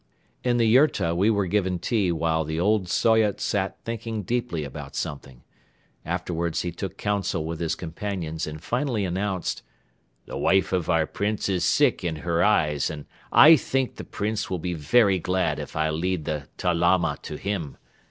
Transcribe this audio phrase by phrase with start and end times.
[0.43, 4.95] In the yurta we were given tea while the old Soyot sat thinking deeply about
[4.95, 5.43] something.
[6.03, 9.61] Afterwards he took counsel with his companions and finally announced:
[10.25, 14.49] "The wife of our Prince is sick in her eyes and I think the Prince
[14.49, 17.77] will be very glad if I lead the 'Ta Lama' to him.